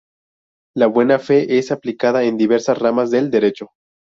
[0.75, 3.69] La buena fe es aplicada en diversas ramas del derecho.